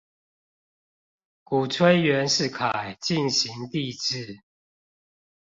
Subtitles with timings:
[1.43, 4.39] 鼓吹袁世凱進行帝制